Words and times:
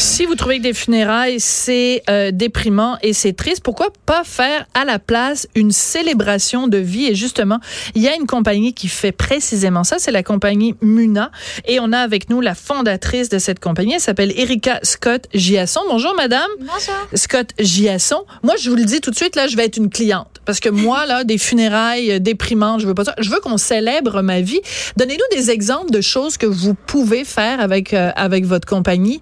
Si 0.00 0.24
vous 0.24 0.34
trouvez 0.34 0.56
que 0.56 0.62
des 0.62 0.72
funérailles, 0.72 1.40
c'est 1.40 2.02
euh, 2.08 2.30
déprimant 2.32 2.96
et 3.02 3.12
c'est 3.12 3.34
triste, 3.34 3.62
pourquoi 3.62 3.88
pas 4.06 4.24
faire 4.24 4.64
à 4.72 4.86
la 4.86 4.98
place 4.98 5.46
une 5.54 5.72
célébration 5.72 6.68
de 6.68 6.78
vie? 6.78 7.04
Et 7.04 7.14
justement, 7.14 7.58
il 7.94 8.00
y 8.00 8.08
a 8.08 8.16
une 8.16 8.26
compagnie 8.26 8.72
qui 8.72 8.88
fait 8.88 9.12
précisément 9.12 9.84
ça, 9.84 9.96
c'est 9.98 10.10
la 10.10 10.22
compagnie 10.22 10.74
Muna. 10.80 11.30
Et 11.66 11.80
on 11.80 11.92
a 11.92 11.98
avec 11.98 12.30
nous 12.30 12.40
la 12.40 12.54
fondatrice 12.54 13.28
de 13.28 13.38
cette 13.38 13.60
compagnie, 13.60 13.92
elle 13.92 14.00
s'appelle 14.00 14.32
Erika 14.38 14.80
Scott 14.84 15.26
Giasson. 15.34 15.82
Bonjour, 15.90 16.14
madame. 16.16 16.48
Bonjour. 16.60 16.94
Scott 17.12 17.50
Giasson. 17.58 18.24
Moi, 18.42 18.54
je 18.58 18.70
vous 18.70 18.76
le 18.76 18.86
dis 18.86 19.02
tout 19.02 19.10
de 19.10 19.16
suite, 19.16 19.36
là, 19.36 19.48
je 19.48 19.56
vais 19.58 19.66
être 19.66 19.76
une 19.76 19.90
cliente. 19.90 20.40
Parce 20.46 20.60
que 20.60 20.70
moi, 20.70 21.04
là, 21.04 21.24
des 21.24 21.36
funérailles 21.36 22.12
euh, 22.12 22.18
déprimantes, 22.18 22.80
je 22.80 22.86
veux 22.86 22.94
pas 22.94 23.04
ça. 23.04 23.14
Je 23.18 23.28
veux 23.28 23.40
qu'on 23.40 23.58
célèbre 23.58 24.22
ma 24.22 24.40
vie. 24.40 24.60
Donnez-nous 24.96 25.36
des 25.36 25.50
exemples 25.50 25.90
de 25.90 26.00
choses 26.00 26.38
que 26.38 26.46
vous 26.46 26.72
pouvez 26.72 27.24
faire 27.24 27.60
avec, 27.60 27.92
euh, 27.92 28.10
avec 28.16 28.46
votre 28.46 28.66
compagnie 28.66 29.20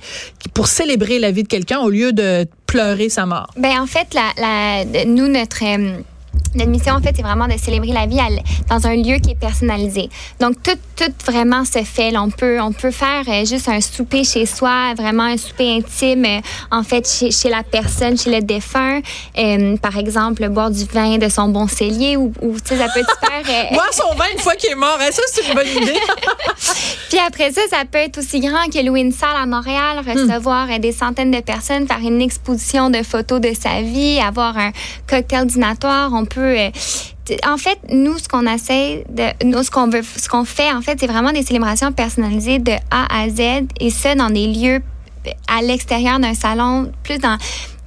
pour 0.55 0.68
célébrer 0.69 1.19
la 1.19 1.31
vie 1.31 1.43
de 1.43 1.49
quelqu'un 1.49 1.81
au 1.81 1.91
lieu 1.91 2.13
de 2.13 2.47
pleurer 2.67 3.09
sa 3.09 3.27
mort? 3.27 3.49
Ben 3.57 3.81
en 3.81 3.87
fait, 3.87 4.17
nous 5.07 5.29
notre 5.29 5.65
euh, 5.65 6.01
notre 6.55 6.71
mission, 6.71 6.95
en 6.95 7.01
fait, 7.01 7.13
c'est 7.17 7.23
vraiment 7.23 7.47
de 7.47 7.59
célébrer 7.59 7.93
la 7.93 8.07
vie 8.07 8.21
à 8.21 8.29
dans 8.69 8.87
un 8.87 8.97
lieu 8.97 9.19
qui 9.19 9.31
est 9.31 9.39
personnalisé. 9.39 10.09
Donc, 10.41 10.63
tout, 10.63 10.79
tout 10.97 11.13
vraiment 11.27 11.65
se 11.65 11.83
fait. 11.83 12.11
là. 12.11 12.23
on, 12.23 12.31
peut, 12.31 12.61
on 12.61 12.73
peut 12.73 12.91
faire 12.91 13.25
euh, 13.29 13.45
juste 13.45 13.69
un 13.69 13.81
souper 13.81 14.25
chez 14.25 14.47
soi, 14.47 14.95
vraiment 14.97 15.25
un 15.25 15.37
souper 15.37 15.77
intime, 15.77 16.25
euh, 16.25 16.41
en 16.71 16.83
fait, 16.83 17.09
chez, 17.09 17.31
chez 17.31 17.49
la 17.49 17.63
personne, 17.63 18.17
chez 18.19 18.31
le 18.31 18.43
défunt. 18.43 19.01
Euh, 19.39 19.77
par 19.79 19.97
exemple, 19.97 20.49
boire 20.49 20.71
du 20.71 20.85
vin 20.85 21.19
de 21.19 21.29
son 21.29 21.49
bon 21.49 21.67
cellier 21.67 22.17
ou, 22.17 22.33
ou 22.43 22.55
tu 22.61 22.69
sais, 22.69 22.77
ça 22.77 22.87
peut 22.93 23.01
être 23.01 23.19
euh, 23.49 23.63
Moi, 23.73 23.85
son 23.93 24.15
vin, 24.15 24.25
une 24.33 24.41
fois 24.41 24.55
qu'il 24.55 24.71
est 24.71 24.75
mort, 24.75 24.99
hein, 25.01 25.09
ça, 25.11 25.23
c'est 25.33 25.47
une 25.47 25.55
bonne 25.55 25.67
idée. 25.67 25.99
Puis 27.09 27.19
après 27.19 27.53
ça, 27.53 27.63
ça 27.71 27.85
peut 27.91 27.99
être 27.99 28.19
aussi 28.19 28.41
grand 28.41 28.67
que 28.73 28.85
louer 28.85 29.01
une 29.01 29.13
salle 29.13 29.37
à 29.37 29.47
Montréal, 29.47 29.99
recevoir 30.07 30.69
euh, 30.71 30.79
des 30.79 30.93
centaines 30.93 31.31
de 31.31 31.41
personnes, 31.41 31.87
faire 31.87 32.01
une 32.01 32.21
exposition 32.21 32.91
de 32.91 33.03
photos 33.03 33.41
de 33.41 33.53
sa 33.59 33.83
vie, 33.83 34.21
avoir 34.21 34.57
un 34.59 34.73
cocktail 35.09 35.47
dînatoire. 35.47 36.11
On 36.13 36.25
peut. 36.25 36.38
Euh, 36.41 36.71
en 37.47 37.57
fait, 37.57 37.79
nous, 37.91 38.19
ce 38.19 38.29
qu'on 38.29 38.47
essaie 38.47 39.05
de, 39.09 39.45
nous, 39.45 39.63
ce 39.63 39.71
qu'on 39.71 40.45
fait, 40.45 40.73
en 40.73 40.81
fait, 40.81 40.99
c'est 41.01 41.07
vraiment 41.07 41.33
des 41.33 41.43
célébrations 41.43 41.93
personnalisées 41.93 42.59
de 42.59 42.73
A 42.91 43.23
à 43.23 43.29
Z, 43.29 43.67
et 43.81 43.91
ça 43.91 44.15
dans 44.15 44.31
des 44.31 44.47
lieux 44.47 44.81
à 45.49 45.63
l'extérieur 45.63 46.19
d'un 46.19 46.35
salon, 46.35 46.91
plus 47.03 47.19
dans 47.19 47.37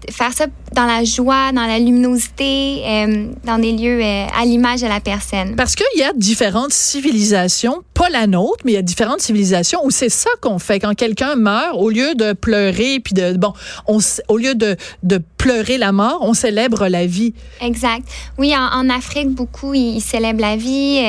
faire 0.09 0.33
ça 0.33 0.45
dans 0.73 0.85
la 0.85 1.03
joie, 1.03 1.51
dans 1.51 1.65
la 1.65 1.79
luminosité, 1.79 2.81
euh, 2.85 3.27
dans 3.43 3.57
des 3.59 3.73
lieux 3.73 4.01
euh, 4.01 4.25
à 4.39 4.45
l'image 4.45 4.81
de 4.81 4.87
la 4.87 4.99
personne. 4.99 5.55
Parce 5.55 5.75
qu'il 5.75 5.85
y 5.99 6.03
a 6.03 6.13
différentes 6.13 6.71
civilisations, 6.71 7.81
pas 7.93 8.09
la 8.09 8.25
nôtre, 8.27 8.59
mais 8.63 8.71
il 8.71 8.75
y 8.75 8.77
a 8.77 8.81
différentes 8.81 9.21
civilisations 9.21 9.79
où 9.83 9.91
c'est 9.91 10.09
ça 10.09 10.29
qu'on 10.41 10.59
fait. 10.59 10.79
Quand 10.79 10.93
quelqu'un 10.95 11.35
meurt, 11.35 11.75
au 11.75 11.89
lieu 11.89 12.15
de 12.15 12.33
pleurer, 12.33 12.99
puis 13.03 13.13
de, 13.13 13.33
bon, 13.37 13.53
on, 13.87 13.99
au 14.29 14.37
lieu 14.37 14.55
de, 14.55 14.75
de 15.03 15.21
pleurer 15.37 15.77
la 15.77 15.91
mort, 15.91 16.19
on 16.21 16.33
célèbre 16.33 16.87
la 16.87 17.05
vie. 17.05 17.33
Exact. 17.61 18.03
Oui, 18.37 18.53
en, 18.55 18.61
en 18.79 18.89
Afrique, 18.89 19.29
beaucoup, 19.29 19.73
ils, 19.73 19.97
ils 19.97 20.01
célèbrent 20.01 20.41
la 20.41 20.55
vie. 20.55 21.01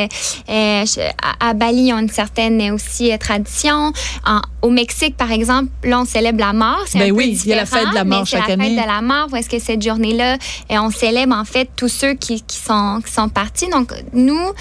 Euh, 0.49 0.85
à, 1.41 1.51
à 1.51 1.55
Bali, 1.55 1.89
ils 1.89 1.93
ont 1.93 1.99
une 1.99 2.09
certaine 2.09 2.73
aussi 2.73 3.11
tradition. 3.19 3.93
En- 4.27 4.41
au 4.63 4.71
Mexique, 4.71 5.17
par 5.17 5.33
exemple, 5.33 5.71
là, 5.85 6.01
on 6.01 6.05
célèbre 6.05 6.39
la 6.41 6.53
mort. 6.53 6.85
C'est 6.87 6.99
Ben 6.99 7.07
un 7.07 7.09
peu 7.09 7.15
oui, 7.17 7.41
il 7.45 7.49
y 7.51 7.53
a 7.53 7.57
la 7.57 7.67
fête 7.67 7.89
de 7.91 7.95
la 7.95 8.05
mort 8.05 8.25
chaque 8.27 8.47
la 8.47 8.55
année. 8.55 8.77
fête 8.77 8.85
de 8.85 8.89
la 8.89 9.03
mort, 9.03 9.29
où 9.33 9.37
est-ce 9.37 9.49
cette 9.59 9.83
journée-là, 9.83 10.35
euh, 10.35 10.77
on 10.79 10.91
célèbre 10.91 11.35
en 11.35 11.45
fait 11.45 11.69
tous 11.77 11.89
ceux 11.89 12.15
qui, 12.15 12.43
sont, 12.49 13.01
qui 13.05 13.13
sont 13.13 13.29
partis. 13.29 13.69
Donc, 13.69 13.93
nous, 14.13 14.53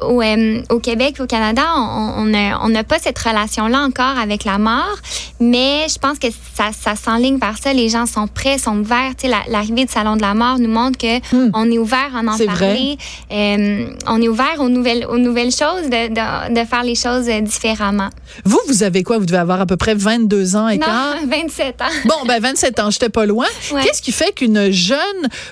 au, 0.00 0.20
euh, 0.22 0.62
au 0.70 0.78
Québec, 0.80 1.16
au 1.20 1.26
Canada, 1.26 1.62
on 1.76 2.24
n'a 2.24 2.60
on 2.62 2.84
pas 2.84 2.98
cette 2.98 3.18
relation-là 3.18 3.80
encore 3.80 4.18
avec 4.18 4.44
la 4.44 4.58
mort, 4.58 4.96
mais 5.44 5.86
je 5.88 5.98
pense 5.98 6.18
que 6.18 6.28
ça, 6.54 6.70
ça 6.72 6.96
s'enligne 6.96 7.38
vers 7.38 7.56
ça. 7.62 7.72
Les 7.72 7.88
gens 7.88 8.06
sont 8.06 8.26
prêts, 8.26 8.58
sont 8.58 8.78
ouverts. 8.78 9.12
Tu 9.16 9.26
sais, 9.26 9.28
la- 9.28 9.42
L'arrivée 9.48 9.84
du 9.84 9.92
Salon 9.92 10.16
de 10.16 10.22
la 10.22 10.34
mort 10.34 10.58
nous 10.58 10.68
montre 10.70 10.98
que 10.98 11.20
on 11.54 11.70
est 11.70 11.78
ouvert 11.78 12.10
à 12.14 12.20
en 12.20 12.22
Hmm. 12.36 12.46
Parler. 12.46 12.96
Euh, 13.30 13.86
on 14.08 14.20
est 14.22 14.28
ouvert 14.28 14.56
aux 14.60 14.68
nouvelles, 14.68 15.06
aux 15.08 15.18
nouvelles 15.18 15.50
choses, 15.52 15.84
de, 15.84 16.08
de, 16.08 16.54
de 16.60 16.66
faire 16.66 16.82
les 16.82 16.94
choses 16.94 17.28
euh, 17.28 17.40
différemment. 17.40 18.08
Vous, 18.44 18.58
vous 18.68 18.82
avez 18.82 19.02
quoi? 19.02 19.18
Vous 19.18 19.26
devez 19.26 19.38
avoir 19.38 19.60
à 19.60 19.66
peu 19.66 19.76
près 19.76 19.94
22 19.94 20.56
ans 20.56 20.68
et. 20.68 20.78
Non, 20.78 20.86
27 21.28 21.80
ans. 21.82 21.84
Bon, 22.06 22.26
ben 22.26 22.40
27 22.40 22.80
ans, 22.80 22.90
j'étais 22.90 23.08
pas 23.08 23.26
loin. 23.26 23.46
Ouais. 23.72 23.82
Qu'est-ce 23.82 24.02
qui 24.02 24.12
fait 24.12 24.32
qu'une 24.32 24.70
jeune 24.72 24.98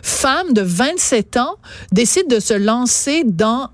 femme 0.02 0.52
de 0.52 0.62
27 0.62 1.36
ans 1.36 1.54
décide 1.92 2.28
de 2.28 2.40
se 2.40 2.54
lancer 2.54 3.22
dans 3.24 3.68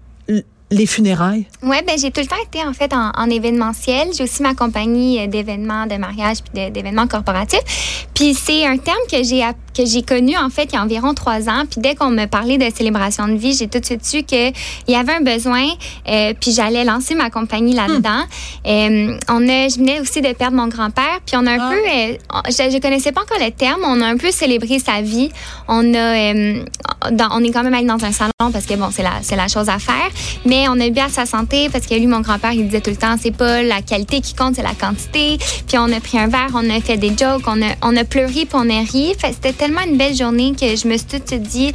les 0.71 0.87
funérailles? 0.87 1.47
Ouais, 1.63 1.83
ben 1.83 1.99
j'ai 1.99 2.11
tout 2.11 2.21
le 2.21 2.27
temps 2.27 2.37
été 2.47 2.63
en 2.67 2.73
fait 2.73 2.93
en, 2.93 3.11
en 3.15 3.31
événementiel. 3.31 4.09
J'ai 4.17 4.25
aussi 4.25 4.43
ma 4.43 4.55
compagnie 4.55 5.19
euh, 5.21 5.27
d'événements 5.27 5.87
de 5.87 5.97
mariage 5.97 6.39
puis 6.43 6.71
d'événements 6.71 7.07
corporatifs. 7.07 8.07
Puis 8.15 8.35
c'est 8.35 8.67
un 8.67 8.77
terme 8.77 8.99
que 9.11 9.23
j'ai 9.23 9.43
app- 9.43 9.57
que 9.83 9.87
j'ai 9.87 10.03
connu 10.03 10.37
en 10.37 10.51
fait 10.51 10.65
il 10.65 10.75
y 10.75 10.77
a 10.77 10.83
environ 10.83 11.15
trois 11.15 11.49
ans. 11.49 11.63
Puis 11.71 11.81
dès 11.81 11.95
qu'on 11.95 12.11
me 12.11 12.27
parlait 12.27 12.59
de 12.59 12.69
célébration 12.75 13.29
de 13.29 13.35
vie, 13.37 13.55
j'ai 13.55 13.69
tout 13.69 13.79
de 13.79 13.85
suite 13.85 14.05
su 14.05 14.23
que 14.23 14.49
il 14.49 14.55
y 14.89 14.97
avait 14.97 15.13
un 15.15 15.21
besoin. 15.21 15.65
euh, 16.09 16.33
puis 16.41 16.53
j'allais 16.53 16.85
lancer 16.85 17.15
ma 17.15 17.31
compagnie 17.31 17.75
là-dedans. 17.75 18.23
Euh, 18.67 19.17
on 19.29 19.49
a, 19.49 19.69
je 19.69 19.77
venais 19.79 20.01
aussi 20.01 20.21
de 20.21 20.33
perdre 20.33 20.57
mon 20.57 20.67
grand-père. 20.69 21.21
Puis 21.27 21.37
on 21.37 21.47
a 21.47 21.53
un 21.53 21.59
Ah. 21.61 21.71
peu, 21.71 21.77
euh, 21.77 22.43
je, 22.49 22.71
je 22.75 22.79
connaissais 22.81 23.13
pas 23.13 23.23
encore 23.23 23.39
le 23.41 23.51
terme. 23.51 23.81
On 23.87 24.01
a 24.01 24.07
un 24.07 24.17
peu 24.17 24.31
célébré 24.31 24.79
sa 24.79 25.01
vie. 25.01 25.31
On 25.69 25.95
a, 25.95 25.99
euh, 25.99 26.65
dans- 27.13 27.29
on 27.33 27.43
est 27.45 27.51
quand 27.51 27.63
même 27.63 27.75
allé 27.75 27.87
dans 27.87 28.03
un 28.05 28.13
salon 28.13 28.33
parce 28.53 28.67
que 28.67 28.75
bon, 28.75 28.89
c'est 28.93 29.03
la, 29.03 29.13
c'est 29.23 29.37
la 29.37 29.49
chose 29.49 29.69
à 29.69 29.79
faire. 29.79 30.09
Mais 30.45 30.67
on 30.69 30.79
a 30.81 30.89
bien 30.91 31.07
à 31.07 31.09
sa 31.09 31.27
santé 31.27 31.69
parce 31.71 31.87
que 31.87 31.95
lui, 31.95 32.07
mon 32.07 32.21
grand-père, 32.21 32.53
il 32.53 32.67
disait 32.67 32.81
tout 32.81 32.91
le 32.91 32.97
temps, 32.97 33.15
c'est 33.21 33.37
pas 33.37 33.63
la 33.63 33.83
qualité 33.83 34.21
qui 34.21 34.35
compte, 34.35 34.57
c'est 34.57 34.63
la 34.63 34.75
quantité. 34.75 35.39
Puis 35.67 35.79
on 35.79 35.91
a 35.93 36.01
pris 36.01 36.19
un 36.19 36.29
verre, 36.29 36.49
on 36.55 36.69
a 36.71 36.81
fait 36.81 36.97
des 36.97 37.09
jokes, 37.17 37.43
on 37.47 37.61
a, 37.63 37.71
on 37.83 37.97
a 37.97 38.05
pleuré 38.05 38.33
puis 38.33 38.49
on 38.55 38.69
a 38.71 38.81
ri. 38.83 39.13
C'était 39.43 39.53
tellement 39.69 39.91
une 39.91 39.99
belle 39.99 40.17
journée 40.17 40.55
que 40.59 40.77
je 40.77 40.89
me 40.89 40.97
suis 40.97 41.07
tout 41.07 41.19
de 41.19 41.27
suite 41.27 41.43
dit, 41.43 41.73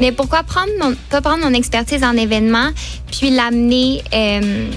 mais 0.00 0.12
pourquoi 0.12 0.42
prendre 0.44 0.70
mon, 0.80 0.94
pas 1.10 1.20
prendre 1.20 1.44
mon 1.44 1.52
expertise 1.52 2.04
en 2.04 2.16
événement 2.16 2.70
puis 3.10 3.30
l'amener, 3.30 4.02
euh, 4.14 4.70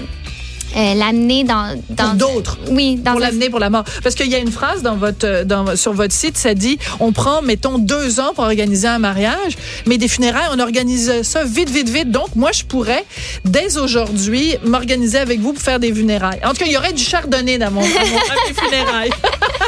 euh, 0.76 0.94
l'amener 0.94 1.44
dans, 1.44 1.78
d'autres. 2.16 2.58
Oui, 2.70 2.96
dans 2.96 3.12
pour 3.12 3.20
l'amener 3.20 3.50
pour 3.50 3.60
la 3.60 3.70
mort. 3.70 3.84
Parce 4.02 4.16
qu'il 4.16 4.26
y 4.26 4.34
a 4.34 4.38
une 4.38 4.50
phrase 4.50 4.82
dans 4.82 4.96
votre, 4.96 5.44
dans, 5.44 5.76
sur 5.76 5.92
votre 5.92 6.12
site, 6.12 6.36
ça 6.36 6.54
dit, 6.54 6.76
on 6.98 7.12
prend, 7.12 7.40
mettons, 7.40 7.78
deux 7.78 8.18
ans 8.18 8.32
pour 8.34 8.44
organiser 8.44 8.88
un 8.88 8.98
mariage, 8.98 9.56
mais 9.86 9.96
des 9.96 10.08
funérailles, 10.08 10.48
on 10.52 10.58
organise 10.58 11.22
ça 11.22 11.44
vite, 11.44 11.70
vite, 11.70 11.88
vite. 11.88 12.10
Donc, 12.10 12.34
moi, 12.34 12.50
je 12.52 12.64
pourrais, 12.64 13.04
dès 13.44 13.78
aujourd'hui, 13.78 14.56
m'organiser 14.64 15.18
avec 15.18 15.40
vous 15.40 15.52
pour 15.52 15.62
faire 15.62 15.78
des 15.78 15.94
funérailles. 15.94 16.40
En 16.44 16.50
tout 16.50 16.56
cas, 16.56 16.66
il 16.66 16.72
y 16.72 16.76
aurait 16.76 16.92
du 16.92 17.04
chardonnay 17.04 17.58
dans 17.58 17.70
mon, 17.70 17.80
dans 17.80 17.86
mon- 17.86 18.54
funérailles. 18.60 19.10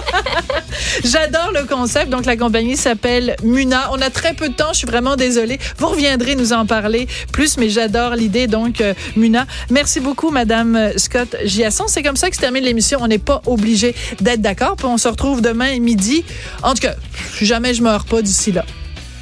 J'adore 1.04 1.52
le 1.52 1.64
concept. 1.66 2.10
Donc, 2.10 2.26
la 2.26 2.36
compagnie 2.36 2.76
s'appelle 2.76 3.36
Muna. 3.42 3.90
On 3.92 4.00
a 4.00 4.10
très 4.10 4.34
peu 4.34 4.48
de 4.48 4.54
temps. 4.54 4.72
Je 4.72 4.78
suis 4.78 4.86
vraiment 4.86 5.16
désolée. 5.16 5.58
Vous 5.78 5.88
reviendrez 5.88 6.34
nous 6.34 6.52
en 6.52 6.66
parler 6.66 7.08
plus, 7.32 7.56
mais 7.56 7.68
j'adore 7.68 8.14
l'idée. 8.14 8.46
Donc, 8.46 8.80
euh, 8.80 8.94
Muna. 9.16 9.46
Merci 9.70 10.00
beaucoup, 10.00 10.30
Madame 10.30 10.92
Scott 10.96 11.36
Giasson. 11.44 11.84
C'est 11.88 12.02
comme 12.02 12.16
ça 12.16 12.30
que 12.30 12.36
se 12.36 12.40
termine 12.40 12.64
l'émission. 12.64 12.98
On 13.02 13.08
n'est 13.08 13.18
pas 13.18 13.42
obligé 13.46 13.94
d'être 14.20 14.40
d'accord. 14.40 14.76
Puis 14.76 14.86
on 14.86 14.98
se 14.98 15.08
retrouve 15.08 15.40
demain 15.40 15.78
midi. 15.78 16.24
En 16.62 16.74
tout 16.74 16.80
cas, 16.80 16.94
jamais 17.40 17.74
je 17.74 17.82
meurs 17.82 18.04
pas 18.04 18.22
d'ici 18.22 18.52
là. 18.52 18.64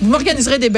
Vous 0.00 0.10
m'organiserez 0.10 0.58
des 0.58 0.68
belles 0.68 0.74